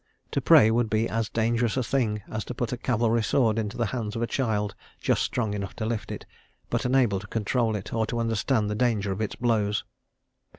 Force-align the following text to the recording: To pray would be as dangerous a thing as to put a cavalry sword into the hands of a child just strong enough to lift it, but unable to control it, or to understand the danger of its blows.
To 0.31 0.41
pray 0.41 0.71
would 0.71 0.89
be 0.89 1.07
as 1.07 1.29
dangerous 1.29 1.77
a 1.77 1.83
thing 1.83 2.23
as 2.27 2.43
to 2.45 2.55
put 2.55 2.71
a 2.73 2.77
cavalry 2.77 3.21
sword 3.21 3.59
into 3.59 3.77
the 3.77 3.85
hands 3.93 4.15
of 4.15 4.23
a 4.23 4.25
child 4.25 4.73
just 4.99 5.21
strong 5.21 5.53
enough 5.53 5.75
to 5.75 5.85
lift 5.85 6.11
it, 6.11 6.25
but 6.71 6.85
unable 6.85 7.19
to 7.19 7.27
control 7.27 7.75
it, 7.75 7.93
or 7.93 8.07
to 8.07 8.17
understand 8.19 8.67
the 8.67 8.73
danger 8.73 9.11
of 9.11 9.21
its 9.21 9.35
blows. 9.35 9.83